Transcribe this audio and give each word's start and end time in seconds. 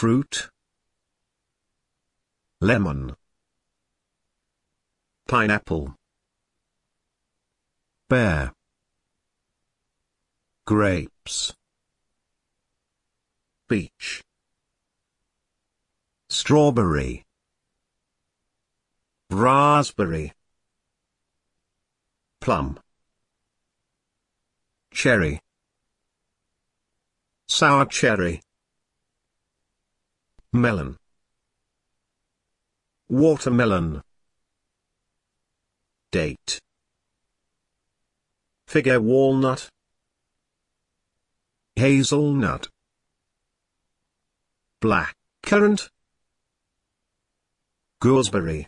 Fruit. 0.00 0.48
Lemon. 2.62 3.14
Pineapple. 5.28 5.94
Pear. 8.08 8.52
Grapes. 10.66 11.52
Peach. 13.68 14.22
Strawberry. 16.30 17.26
Raspberry. 19.28 20.32
Plum. 22.40 22.78
Cherry. 24.94 25.40
Sour 27.48 27.84
cherry. 27.84 28.40
Melon. 30.52 30.96
Watermelon. 33.08 34.02
Date. 36.10 36.60
Figure 38.66 39.00
walnut. 39.00 39.68
Hazelnut. 41.76 42.68
Black 44.80 45.14
currant. 45.44 45.88
Gooseberry. 48.00 48.66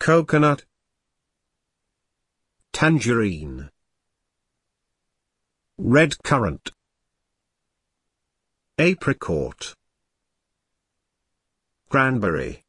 Coconut. 0.00 0.64
Tangerine. 2.72 3.70
Red 5.76 6.22
currant. 6.22 6.70
Apricot. 8.78 9.74
Cranberry. 11.88 12.62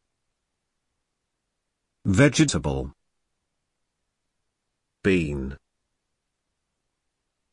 Vegetable. 2.05 2.93
Bean. 5.03 5.57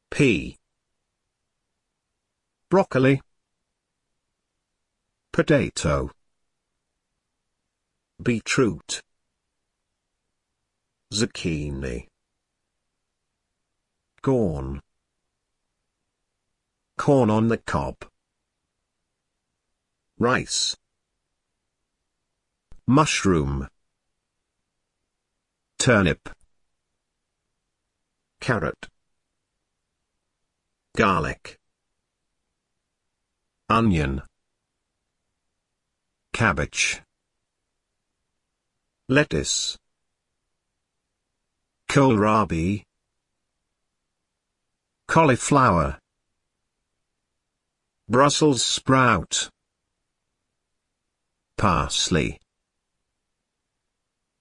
Pea. 0.09 0.57
Broccoli. 2.71 3.21
Potato. 5.33 6.13
Beetroot. 8.23 9.03
Zucchini. 11.13 12.07
Corn. 14.23 14.81
Corn 16.97 17.31
on 17.31 17.49
the 17.49 17.59
cob. 17.59 17.97
Rice. 20.19 20.77
Mushroom. 22.87 23.69
Turnip. 25.79 26.29
Carrot. 28.41 28.89
Garlic. 30.97 31.59
Onion. 33.69 34.23
Cabbage. 36.33 37.03
Lettuce. 39.09 39.77
Kohlrabi. 41.89 42.85
Cauliflower. 45.09 45.99
Brussels 48.09 48.63
sprout. 48.63 49.51
Parsley. 51.57 52.41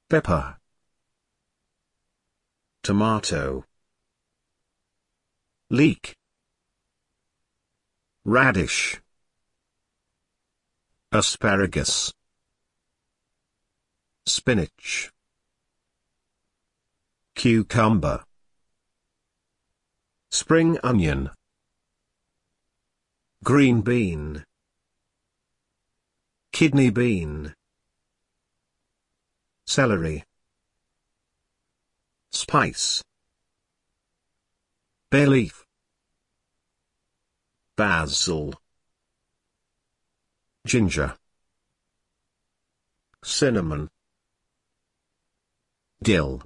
Pepper. 0.10 0.58
Tomato. 2.82 3.66
Leek. 5.70 6.16
Radish. 8.26 9.00
Asparagus. 11.12 12.14
Spinach. 14.26 15.12
Cucumber. 17.36 18.24
Spring 20.32 20.80
onion. 20.84 21.30
Green 23.44 23.82
bean. 23.82 24.44
Kidney 26.54 26.92
bean. 26.92 27.56
Celery. 29.66 30.24
Spice. 32.30 33.02
Bay 35.10 35.26
leaf. 35.26 35.66
Basil. 37.76 38.54
Ginger. 40.68 41.16
Cinnamon. 43.24 43.90
Dill. 46.04 46.44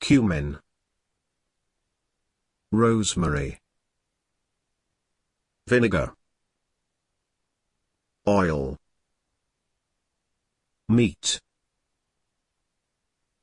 Cumin. 0.00 0.58
Rosemary. 2.72 3.60
Vinegar. 5.68 6.14
Oil. 8.26 8.78
Meat. 10.88 11.38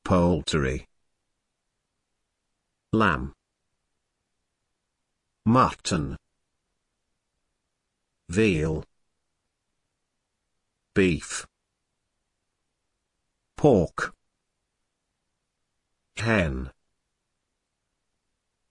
Poultry. 0.03 0.87
Lamb. 2.91 3.33
Mutton. 5.45 6.17
Veal. 8.29 8.83
Beef. 10.95 11.45
Pork. 13.55 14.13
Hen. 16.17 16.71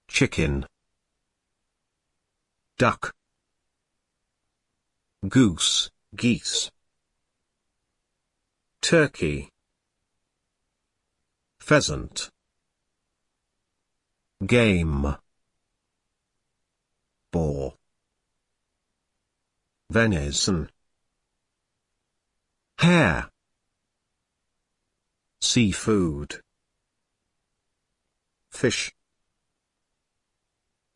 Chicken. 0.08 0.66
Duck. 2.78 3.14
Goose, 5.28 5.90
geese. 6.14 6.70
Turkey. 8.82 9.48
Pheasant. 11.58 12.30
Game. 14.44 15.14
Boar. 17.30 17.74
Venison. 19.90 20.70
Hare. 22.78 23.28
Seafood. 25.40 26.40
Fish. 28.50 28.92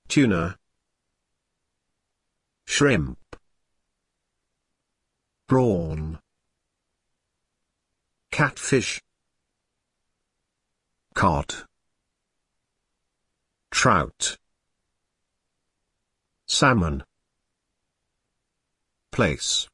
Tuna. 0.09 0.59
Shrimp. 2.67 3.24
Prawn. 5.47 6.19
Catfish. 8.31 9.03
Cod. 11.15 11.55
Trout. 13.71 14.39
Salmon. 16.47 17.05
Plaice. 19.13 19.69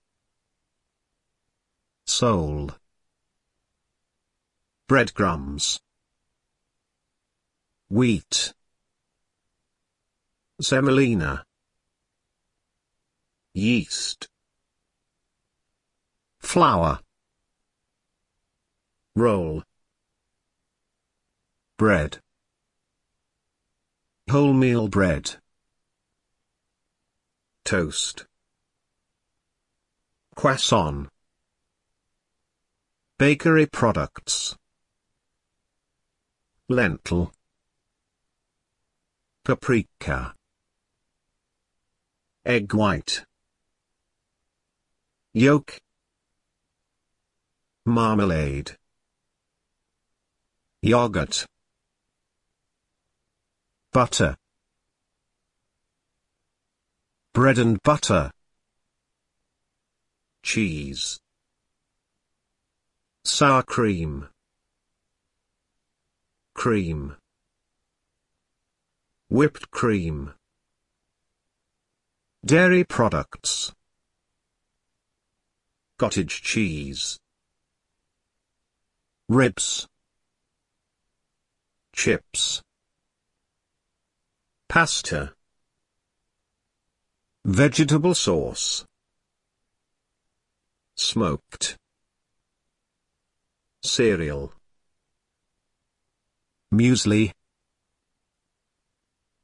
Sole. 2.04 2.70
Breadcrumbs. 4.88 5.78
Wheat. 7.88 8.54
Semolina. 10.60 11.44
Yeast. 13.54 14.29
Flour. 16.40 17.00
Roll. 19.14 19.62
Bread. 21.76 22.18
Wholemeal 24.28 24.90
bread. 24.90 25.36
Toast. 27.64 28.26
Croissant. 30.34 31.08
Bakery 33.18 33.66
products. 33.66 34.56
Lentil. 36.68 37.32
Paprika. 39.44 40.34
Egg 42.44 42.72
white. 42.72 43.24
Yolk. 45.32 45.80
Marmalade. 47.86 48.76
Yogurt. 50.82 51.46
Butter. 53.92 54.36
Bread 57.32 57.58
and 57.58 57.82
butter. 57.82 58.30
Cheese. 60.42 61.20
Sour 63.24 63.62
cream. 63.62 64.28
Cream. 66.54 67.16
Whipped 69.30 69.70
cream. 69.70 70.34
Dairy 72.44 72.84
products. 72.84 73.72
Cottage 75.98 76.42
cheese. 76.42 77.19
Ribs. 79.30 79.86
Chips. 81.94 82.62
Pasta. 84.68 85.34
Vegetable 87.44 88.16
sauce. 88.16 88.84
Smoked. 90.96 91.76
Cereal. 93.84 94.52
Muesli. 96.74 97.30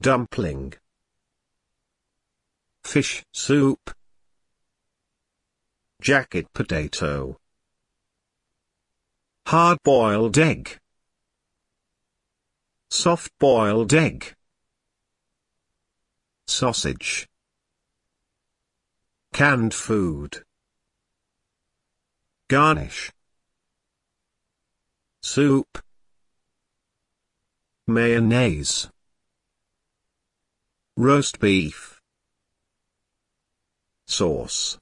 Dumpling. 0.03 0.75
Fish 2.83 3.23
soup. 3.33 3.95
Jacket 6.03 6.53
potato. 6.53 7.37
Hard-boiled 9.47 10.37
egg. 10.39 10.81
Soft-boiled 12.91 13.95
egg. 13.95 14.35
Sausage. 16.49 17.29
Canned 19.33 19.73
food. 19.73 20.43
Garnish. 22.49 23.13
Soup. 25.23 25.79
Mayonnaise. 27.87 28.89
Roast 30.97 31.39
beef. 31.39 32.01
Sauce. 34.09 34.77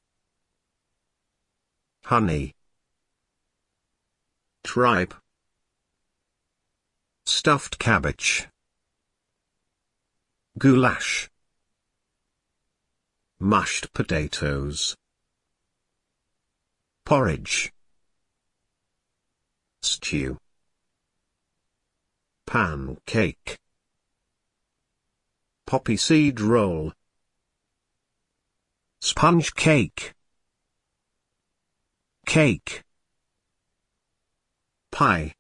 Honey. 2.05 2.55
Tripe. 4.65 5.15
Stuffed 7.27 7.79
cabbage. 7.79 8.49
Goulash. 10.59 11.31
Mashed 13.39 13.93
potatoes. 13.93 14.97
Porridge. 17.05 17.73
Stew. 19.83 20.39
Pancake. 22.47 23.59
Poppy 25.67 25.97
seed 25.97 26.41
roll. 26.41 26.93
Sponge 29.01 29.55
cake. 29.55 30.15
Cake. 32.27 32.83
Pie. 34.95 35.35